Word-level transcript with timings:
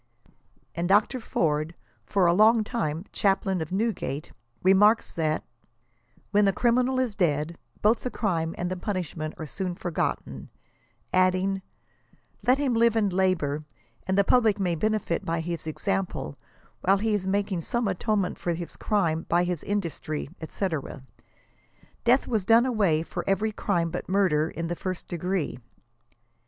And 0.73 0.89
Dr. 0.89 1.19
Forde, 1.19 1.75
for 2.07 2.25
a 2.25 2.33
long 2.33 2.63
time 2.63 3.05
Chaplain 3.11 3.61
of 3.61 3.71
Newgate, 3.71 4.31
remarks 4.63 5.13
that" 5.13 5.43
when 6.31 6.45
the 6.45 6.51
criminal 6.51 6.99
is 6.99 7.13
dead, 7.15 7.55
both 7.83 7.99
the 7.99 8.09
crime 8.09 8.55
•and 8.57 8.69
the 8.69 8.75
punishment 8.77 9.35
are 9.37 9.45
soon 9.45 9.75
forgotten 9.75 10.49
5" 11.11 11.19
adding, 11.21 11.61
"let 12.41 12.57
him 12.57 12.73
live 12.73 12.95
and 12.95 13.13
labor, 13.13 13.63
and 14.07 14.17
the 14.17 14.23
public 14.23 14.59
may 14.59 14.73
benefit 14.73 15.23
by 15.23 15.39
his 15.39 15.67
example, 15.67 16.35
while 16.83 16.97
he 16.97 17.13
is 17.13 17.27
making 17.27 17.61
some 17.61 17.87
atonement 17.87 18.39
for 18.39 18.55
his 18.55 18.75
crime 18.75 19.27
by 19.29 19.43
his 19.43 19.63
industry," 19.65 20.29
&c. 20.49 20.65
8 20.65 20.73
86 20.81 21.01
deuth 22.05 22.25
was 22.27 22.43
done 22.43 22.65
away 22.65 23.03
for 23.03 23.23
every 23.27 23.51
crime 23.51 23.91
but 23.91 24.09
murder 24.09 24.49
in 24.49 24.65
the 24.65 24.75
first 24.75 25.07
degree. 25.07 25.59